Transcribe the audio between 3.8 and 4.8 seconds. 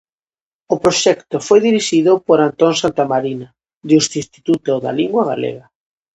desde o Instituto